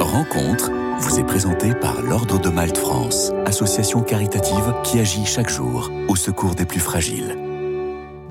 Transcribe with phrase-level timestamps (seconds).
[0.00, 5.92] Rencontre vous est présentée par l'Ordre de Malte France, association caritative qui agit chaque jour
[6.08, 7.36] au secours des plus fragiles.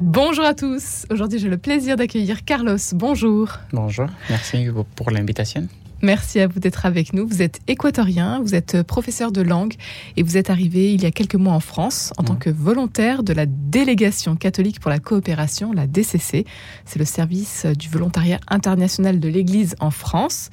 [0.02, 1.06] Bonjour à tous.
[1.10, 2.76] Aujourd'hui, j'ai le plaisir d'accueillir Carlos.
[2.94, 3.50] Bonjour.
[3.72, 5.70] Bonjour, merci pour l'invitation.
[6.02, 7.28] Merci à vous d'être avec nous.
[7.28, 9.74] Vous êtes équatorien, vous êtes professeur de langue
[10.16, 13.24] et vous êtes arrivé il y a quelques mois en France en tant que volontaire
[13.24, 16.46] de la délégation catholique pour la coopération, la DCC.
[16.86, 20.50] C'est le service du volontariat international de l'Église en France.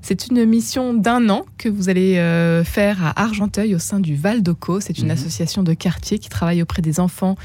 [0.00, 4.14] C'est une mission d'un an que vous allez euh, faire à Argenteuil au sein du
[4.14, 4.80] Val d'Oco.
[4.80, 5.12] C'est une mhm.
[5.12, 7.36] association de quartier qui travaille auprès des enfants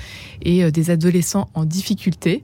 [0.41, 2.43] et euh, des adolescents en difficulté.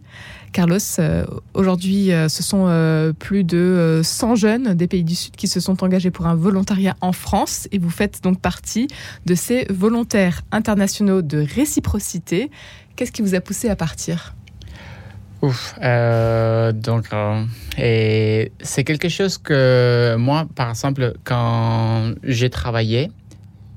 [0.51, 5.59] Carlos, euh, aujourd'hui, ce sont plus de 100 jeunes des pays du Sud qui se
[5.59, 8.87] sont engagés pour un volontariat en France et vous faites donc partie
[9.25, 12.51] de ces volontaires internationaux de réciprocité.
[12.95, 14.35] Qu'est-ce qui vous a poussé à partir?
[15.41, 17.45] Ouf, euh, donc euh,
[18.61, 23.09] c'est quelque chose que moi, par exemple, quand j'ai travaillé,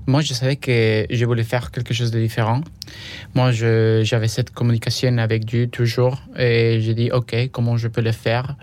[0.07, 2.61] moi je savais que je voulais faire quelque chose de différent.
[3.35, 8.13] Moi, j'avais cette communication avec Dieu toujours et j'ai dit ok, comment je peux le
[8.13, 8.57] faire?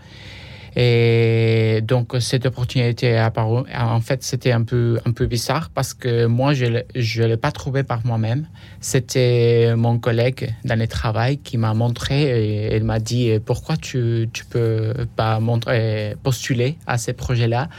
[0.75, 3.63] Et donc, cette opportunité apparue.
[3.75, 7.51] En fait, c'était un peu, un peu bizarre parce que moi, je ne l'ai pas
[7.51, 8.47] trouvé par moi-même.
[8.79, 13.97] C'était mon collègue dans le travail qui m'a montré et il m'a dit pourquoi tu
[13.97, 17.69] ne peux pas montrer, postuler à ces projets-là.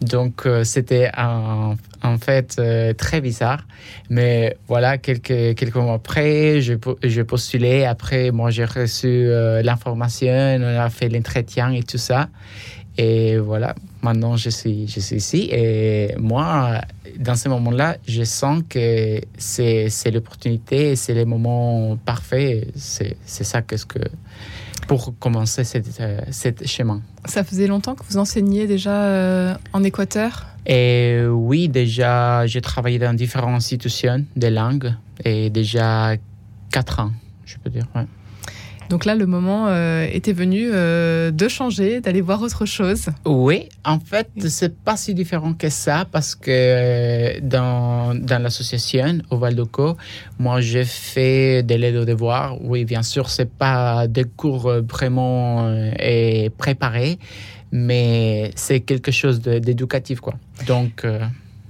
[0.00, 3.66] Donc, euh, c'était en, en fait euh, très bizarre.
[4.10, 7.84] Mais voilà, quelques, quelques mois après, je, postulé.
[7.84, 12.28] Après, moi, j'ai reçu euh, l'information, on a fait l'entretien et tout ça.
[12.96, 15.48] Et voilà, maintenant, je suis, je suis ici.
[15.52, 16.80] Et moi,
[17.16, 22.66] dans ce moment-là, je sens que c'est l'opportunité, c'est le moment parfait.
[22.74, 24.00] C'est ça que ce que
[24.88, 27.00] pour commencer cette, euh, cette chemin.
[27.26, 30.46] Ça faisait longtemps que vous enseigniez déjà en Équateur?
[30.66, 34.92] Et oui, déjà, j'ai travaillé dans différentes institutions de langue
[35.24, 36.16] et déjà
[36.70, 37.12] quatre ans,
[37.44, 37.86] je peux dire.
[38.88, 43.06] Donc là, le moment euh, était venu euh, de changer, d'aller voir autre chose.
[43.26, 49.18] Oui, en fait, c'est pas si différent que ça parce que euh, dans, dans l'association
[49.30, 49.96] au Val d'Oco,
[50.38, 52.56] moi, j'ai fait de l'aide aux devoirs.
[52.62, 55.70] Oui, bien sûr, c'est pas des cours vraiment
[56.56, 57.18] préparés,
[57.72, 60.34] mais c'est quelque chose d'éducatif, quoi.
[60.66, 61.04] Donc.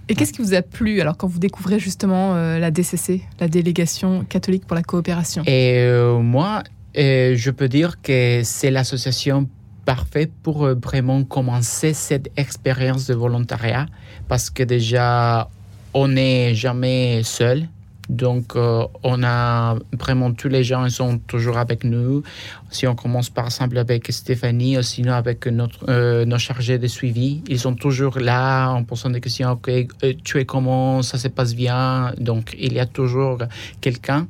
[0.09, 3.49] Et qu'est-ce qui vous a plu alors quand vous découvrez justement euh, la DCC, la
[3.49, 5.43] délégation catholique pour la coopération?
[5.47, 6.63] Et euh, moi,
[6.99, 9.49] je peux dire que c'est l'association
[9.85, 13.87] parfaite pour vraiment commencer cette expérience de volontariat
[14.29, 15.49] parce que déjà
[15.95, 17.69] on n'est jamais seul
[18.09, 22.23] donc, euh, on a vraiment tous les gens, ils sont toujours avec nous.
[22.71, 26.87] Si on commence par exemple avec Stéphanie, ou sinon avec notre, euh, nos chargés de
[26.87, 29.53] suivi, ils sont toujours là en posant des questions.
[29.53, 32.13] Ok, euh, tu es comment, ça se passe bien.
[32.19, 33.39] Donc, il y a toujours
[33.81, 34.27] quelqu'un.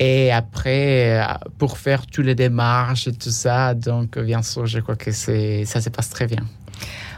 [0.00, 1.24] Et après,
[1.58, 5.80] pour faire toutes les démarches et tout ça, donc bien sûr, je crois que ça
[5.80, 6.44] se passe très bien.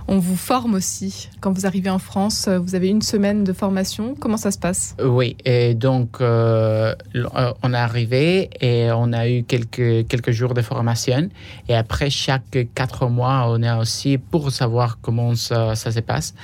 [0.07, 1.31] On vous forme aussi.
[1.41, 4.15] Quand vous arrivez en France, euh, vous avez une semaine de formation.
[4.21, 4.95] Comment ça se passe?
[5.03, 10.53] Oui, et donc euh, euh, on est arrivé et on a eu quelques, quelques jours
[10.53, 11.31] de formation.
[11.71, 16.35] Et après, chaque quatre mois, on est aussi pour savoir comment ça, se passe.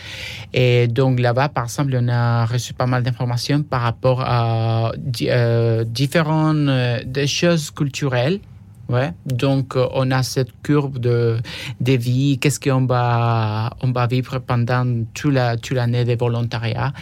[0.55, 6.71] Et donc là-bas, par exemple, on a reçu pas mal d'informations par rapport à différentes
[7.27, 8.41] choses culturelles
[8.91, 9.13] Ouais.
[9.25, 11.39] Donc, euh, on a cette courbe de,
[11.81, 12.39] de vie.
[12.41, 16.93] Qu'est-ce qu'on va, on va vivre pendant toute l'année de volontariat.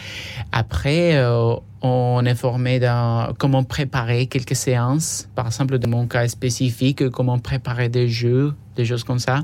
[0.51, 5.27] Après, euh, on est formé dans comment préparer quelques séances.
[5.33, 9.41] Par exemple, dans mon cas spécifique, comment préparer des jeux, des choses comme ça.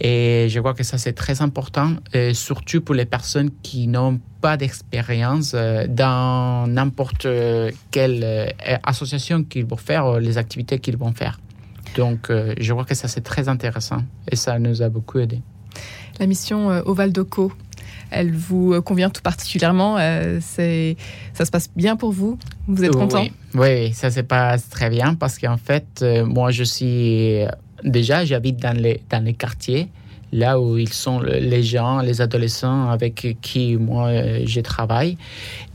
[0.00, 1.92] Et je crois que ça, c'est très important,
[2.32, 7.28] surtout pour les personnes qui n'ont pas d'expérience euh, dans n'importe
[7.90, 11.38] quelle association qu'ils vont faire, les activités qu'ils vont faire.
[11.96, 15.40] Donc, euh, je crois que ça, c'est très intéressant et ça nous a beaucoup aidé.
[16.18, 17.52] La mission euh, Oval d'Oco,
[18.10, 19.96] elle vous euh, convient tout particulièrement
[20.40, 20.96] c'est,
[21.34, 22.38] Ça se passe bien pour vous?
[22.66, 23.24] Vous êtes content?
[23.54, 27.44] Oui, ça se passe très bien parce qu'en fait, moi, je suis.
[27.84, 29.88] Déjà, j'habite dans les, dans les quartiers
[30.32, 34.12] là où ils sont les gens, les adolescents avec qui moi
[34.44, 35.16] je travaille.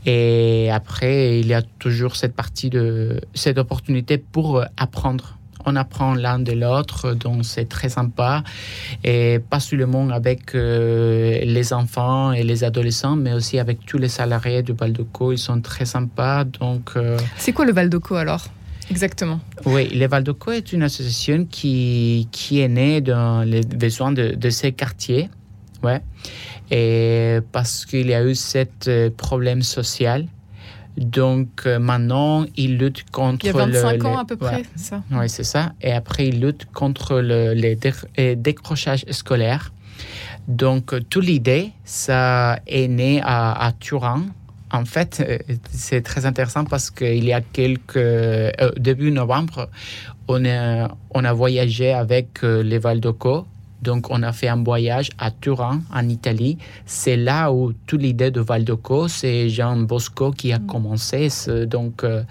[0.06, 5.36] Et après, il y a toujours cette partie de cette opportunité pour apprendre
[5.66, 8.42] on apprend l'un de l'autre, donc c'est très sympa.
[9.04, 14.08] Et pas seulement avec euh, les enfants et les adolescents, mais aussi avec tous les
[14.08, 15.32] salariés du Valdoco.
[15.32, 16.44] Ils sont très sympas.
[16.44, 18.46] Donc, euh, C'est quoi le Valdoco alors
[18.88, 19.40] Exactement?
[19.64, 24.50] Oui, le Valdoco est une association qui, qui est née dans les besoins de, de
[24.50, 25.28] ces quartiers
[25.82, 26.00] Ouais.
[26.70, 30.26] Et parce qu'il y a eu ce problème social.
[30.96, 33.44] Donc maintenant, il lutte contre.
[33.44, 34.38] Il y a 25 le, ans à peu ouais.
[34.50, 35.02] près, c'est ça.
[35.10, 35.72] Oui, c'est ça.
[35.82, 39.72] Et après, il lutte contre le, les dé- euh, décrochages scolaires.
[40.48, 44.26] Donc, euh, toute l'idée, ça est né à, à Turin.
[44.72, 45.38] En fait, euh,
[45.70, 47.96] c'est très intéressant parce qu'il y a quelques...
[47.96, 49.68] euh, début novembre,
[50.28, 53.46] on a, on a voyagé avec euh, les Val d'Oco.
[53.82, 56.56] Donc, on a fait un voyage à Turin, en Italie.
[56.86, 61.28] C'est là où toute l'idée de Val d'Oco, c'est Jean Bosco qui a commencé.
[61.28, 62.22] ce- Donc, euh,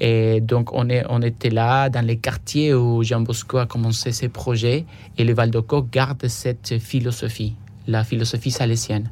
[0.00, 4.10] et donc, on, est, on était là dans les quartiers où Jean Bosco a commencé
[4.12, 4.84] ses projets.
[5.18, 7.54] Et le Val d'Oco garde cette philosophie,
[7.86, 9.08] la philosophie salésienne.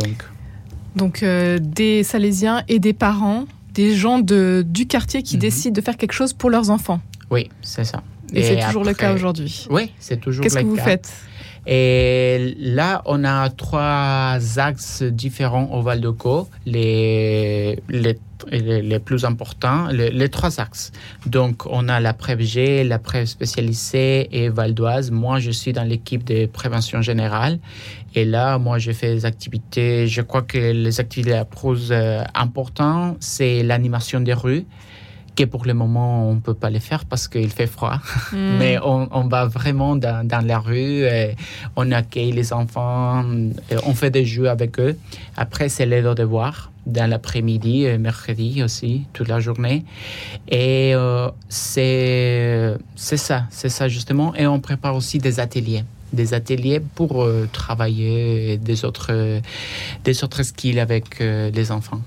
[0.00, 0.24] Donc,
[0.96, 5.40] Donc euh, des Salésiens et des parents, des gens de, du quartier qui Mhm.
[5.40, 7.00] décident de faire quelque chose pour leurs enfants.
[7.30, 8.02] oui, c'est ça.
[8.32, 9.66] Et, c'est toujours le cas aujourd'hui.
[9.70, 10.84] Oui, c'est toujours Qu'est-ce le que vous cas.
[10.84, 11.12] faites?
[11.66, 18.18] Et là, on a trois axes différents au Val d'Oco, les, les,
[18.50, 20.90] les, les plus importants, les, les trois axes.
[21.26, 25.10] Donc, on a la PrEP G, la PrEP spécialisée et Val d'Oise.
[25.10, 27.58] Moi, je suis dans l'équipe de prévention générale.
[28.14, 30.06] Et là, moi, je fais des activités.
[30.06, 34.64] Je crois que les activités les plus euh, importantes, c'est l'animation des rues
[35.40, 37.98] que pour le moment, on ne peut pas les faire parce qu'il fait froid.
[38.32, 38.58] Hmm.
[38.58, 41.36] Mais on, on va vraiment dans, dans la rue, et
[41.76, 43.24] on accueille les enfants,
[43.70, 44.96] et on fait des jeux avec eux.
[45.36, 49.84] Après, c'est les devoirs dans l'après-midi, et mercredi aussi, toute la journée.
[50.48, 54.34] Et euh, c'est ça, c'est ça justement.
[54.34, 55.84] Et on prépare aussi des ateliers.
[56.12, 59.12] Des ateliers pour euh, travailler des autres,
[60.04, 62.00] des autres skills avec euh, les enfants.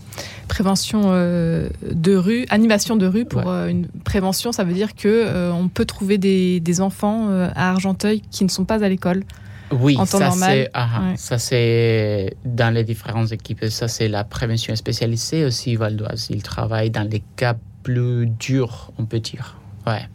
[0.47, 3.71] Prévention euh, de rue, animation de rue pour Ouais.
[3.71, 8.44] une prévention, ça veut dire que on peut trouver des, des enfants à Argenteuil qui
[8.44, 9.23] ne sont pas à l'école.
[9.71, 11.17] Oui, En temps ça c'est ah, ouais.
[11.17, 13.65] ça c'est dans les différentes équipes.
[13.69, 16.27] Ça c'est la prévention spécialisée aussi Val d'Oise.
[16.29, 19.57] Ils travaillent dans les cas plus durs, on peut dire.
[19.85, 20.07] Ouais.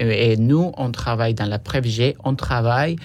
[0.00, 2.96] Et nous, on travaille dans la PrEVG, on travaille,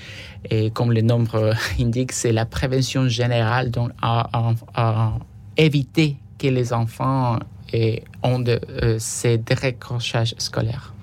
[0.50, 5.13] et comme le nombre indique, c'est la prévention générale, donc à, à- à
[5.57, 7.38] éviter que les enfants
[7.71, 10.94] eh, ont de, euh, ces décrochages scolaires.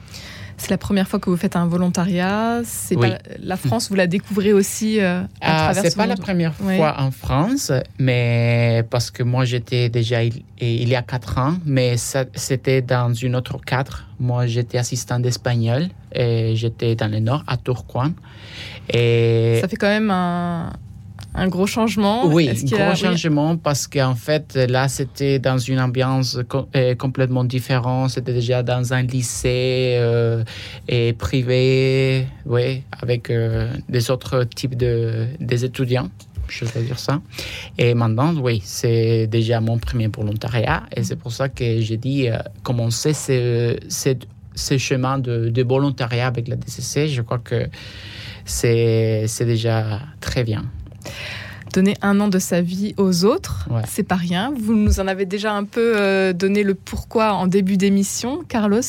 [0.63, 2.61] C'est la première fois que vous faites un volontariat.
[2.65, 3.11] C'est Oui.
[3.11, 6.15] pas- la France, vous la découvrez aussi euh, à Ah, travers c'est ce pas la
[6.17, 6.77] première Ouais.
[6.77, 11.55] fois en France, mais parce que moi j'étais déjà il, il y a quatre ans,
[11.67, 14.05] mais ça- c'était dans une autre cadre.
[14.21, 18.13] Moi j'étais assistant d'espagnol et j'étais dans le nord à Tourcoing.
[18.89, 20.73] Et Ça fait quand même un,
[21.35, 22.27] un gros changement?
[22.27, 26.39] oui, a- gros changement parce qu'en fait là c'était dans une ambiance
[26.77, 28.11] euh, complètement différente.
[28.11, 30.45] C'était déjà dans un lycée euh,
[30.89, 36.09] et privé, oui, avec euh, des autres types de des étudiants.
[36.49, 37.23] Je vais dire ça.
[37.79, 40.83] Et maintenant, oui, c'est déjà mon premier volontariat.
[40.95, 44.11] Et c'est pour ça que j'ai dit euh, commencer ce, ce,
[44.55, 47.09] ce chemin de, de volontariat avec la DCC.
[47.09, 47.69] Je crois que
[48.45, 50.65] c'est déjà très bien.
[51.73, 53.81] Donner un an de sa vie aux autres, Ouais.
[53.89, 54.53] c'est pas rien.
[54.61, 58.43] Vous nous en avez déjà un peu euh, donné le pourquoi en début d'émission.
[58.47, 58.81] Carlos,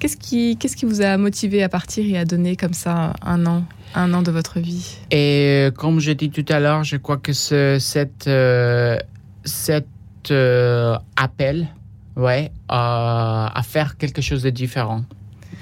[0.00, 3.46] qu'est-ce qui, qu'est-ce qui vous a motivé à partir et à donner comme ça un
[3.46, 3.62] an,
[3.94, 4.96] un an de votre vie?
[5.12, 7.78] Et euh, comme je dis tout à l'heure, je crois que ce,
[8.26, 8.98] euh,
[9.44, 11.68] cet euh, appel
[12.16, 15.04] ouais, à faire quelque chose de différent.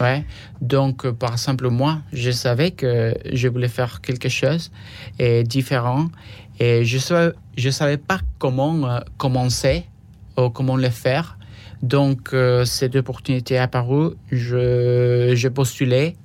[0.01, 0.25] Ouais.
[0.61, 4.71] Donc, euh, par exemple, moi, je savais que je voulais faire quelque chose
[5.19, 6.09] de différent
[6.59, 9.85] et je ne savais, je savais pas comment euh, commencer
[10.37, 11.39] ou comment le faire.
[11.83, 16.17] Donc, euh, cette opportunité est apparue, je, je postulais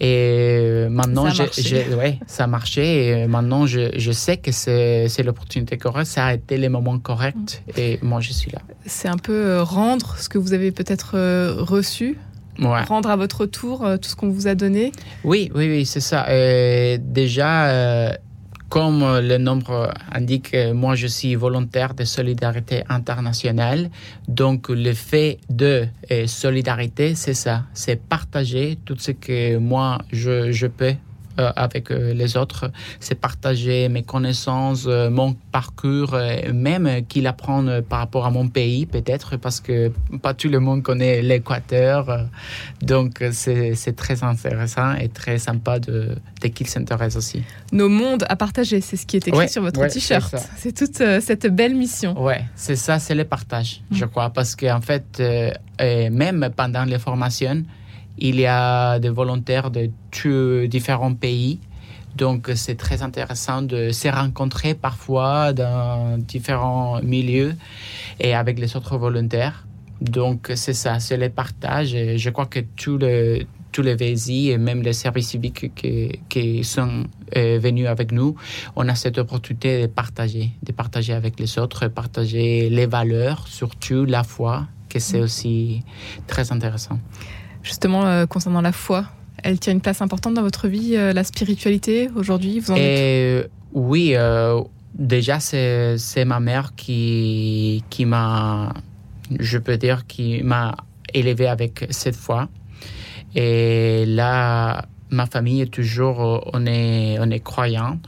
[0.00, 4.50] et maintenant, Ça a j'ai- ouais, ça a marché et maintenant, je, je sais que
[4.50, 8.60] c'est c'est l'opportunité correcte, ça a été le moment correct et moi, je suis là.
[8.86, 11.16] C'est un peu rendre ce que vous avez peut-être
[11.62, 12.18] reçu,
[12.58, 12.82] Ouais.
[12.84, 14.92] rendre à votre tour euh, tout ce qu'on vous a donné.
[15.24, 16.26] Oui, oui, oui, c'est ça.
[16.28, 18.12] Euh, déjà, euh,
[18.68, 23.90] comme le nombre indique, euh, moi, je suis volontaire de solidarité internationale.
[24.28, 25.86] Donc, le fait de
[26.26, 27.64] solidarité, c'est ça.
[27.74, 30.94] C'est partager tout ce que moi, je, je peux
[31.36, 32.70] avec euh, les autres.
[33.00, 38.26] C'est partager mes connaissances, euh, mon parcours, euh, même euh, qu'il apprend euh, par rapport
[38.26, 39.90] à mon pays, peut-être, parce que
[40.22, 42.08] pas tout le monde connaît l'Équateur.
[42.10, 42.18] euh,
[42.82, 47.42] donc, euh, c'est très intéressant et très sympa de, de qu'il s'intéresse aussi.
[47.72, 50.34] Nos mondes à partager, c'est ce qui est écrit Ouais, sur votre ouais, t-shirt.
[50.56, 52.20] c'est toute euh, cette belle mission.
[52.22, 53.96] Ouais, c'est ça, c'est le partage, Mm.
[53.96, 55.50] je crois, parce qu'en fait, euh,
[55.80, 57.62] euh, même pendant les formations,
[58.18, 61.60] il y a des volontaires de tous différents pays.
[62.16, 67.56] Donc, c'est très intéressant de se rencontrer parfois dans différents milieux
[68.20, 69.66] et avec les autres volontaires.
[70.00, 71.94] Donc, c'est ça, c'est le partage.
[71.94, 76.20] Et je crois que tous les, tous les VSI et même les services civiques qui,
[76.28, 77.04] qui sont
[77.36, 78.36] euh, venus avec nous,
[78.76, 84.04] on a cette opportunité de partager, de partager avec les autres, partager les valeurs, surtout
[84.04, 85.82] la foi, que c'est aussi
[86.28, 87.00] très intéressant.
[87.64, 89.06] Justement, euh, concernant la foi,
[89.42, 93.42] elle tient une place importante dans votre vie, euh, la spiritualité aujourd'hui vous en Et,
[93.72, 94.60] Oui, euh,
[94.92, 98.74] déjà c'est ma mère qui, qui m'a,
[99.40, 100.76] je peux dire, qui m'a
[101.14, 102.48] élevé avec cette foi.
[103.34, 107.98] Et là, ma famille est toujours, on est, on est croyant.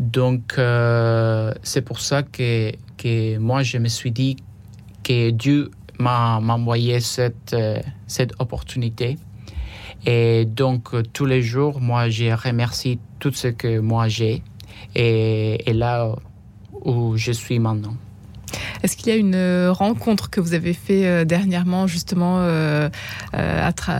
[0.00, 0.54] Donc,
[1.62, 4.36] c'est pour ça que, que moi, je me suis dit
[5.04, 9.18] que Dieu m'a envoyé cette, euh, cette opportunité.
[10.04, 14.42] Et donc, euh, tous les jours, moi, j'ai remercié tout ce que moi j'ai.
[14.94, 16.14] Et, et là
[16.84, 17.96] où je suis maintenant.
[18.86, 22.88] Est-ce qu'il y a une euh, rencontre que vous avez fait euh, dernièrement, justement, euh,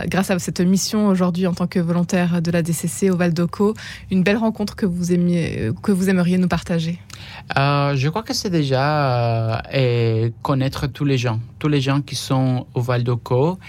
[0.05, 3.73] grâce à cette mission aujourd'hui en tant que volontaire de la DCC au Val d'Oco,
[4.11, 6.99] une belle rencontre que vous, aimiez, que vous aimeriez nous partager?
[7.53, 9.61] Je crois que c'est déjà
[10.41, 13.59] connaître tous les gens, tous les gens qui sont au Val d'Oco.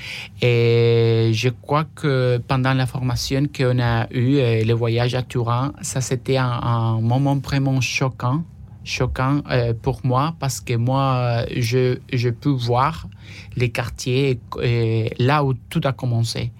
[0.40, 6.00] Et je crois que pendant la formation qu'on a eue, le voyage à Turin, ça
[6.00, 8.44] c'était un moment vraiment choquant
[8.88, 13.06] choquant euh, pour moi parce que moi, je, je peux voir
[13.54, 16.50] les quartiers euh, là où tout a commencé.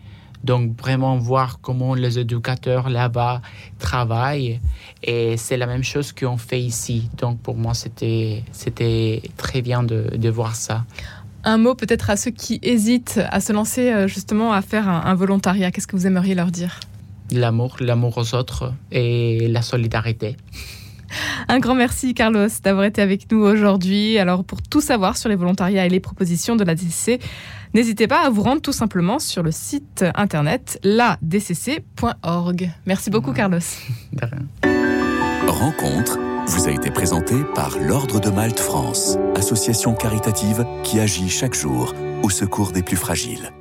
[0.45, 3.43] Donc vraiment voir comment les éducateurs là-bas
[3.81, 4.61] travaillent
[5.03, 7.11] et c'est la même chose qu'on fait ici.
[7.17, 10.85] Donc pour moi, c'était c'était très bien de, de voir ça.
[11.43, 15.01] Un mot peut-être à ceux qui hésitent à se lancer euh, justement à faire un,
[15.07, 15.71] un volontariat.
[15.73, 16.79] Qu'est-ce que vous aimeriez leur dire?
[17.33, 20.37] L'amour, l'amour aux autres et la solidarité.
[21.49, 24.19] Un grand merci Carlos d'avoir été avec nous aujourd'hui.
[24.19, 27.21] Alors pour tout savoir sur les volontariats et les propositions de la DCC,
[27.75, 32.71] n'hésitez pas à vous rendre tout simplement sur le site internet ladcc.org.
[32.87, 33.59] Merci beaucoup Carlos.
[34.13, 34.47] De rien.
[35.49, 41.55] Rencontre vous a été présentée par l'Ordre de Malte France, association caritative qui agit chaque
[41.55, 43.53] jour au secours des plus fragiles.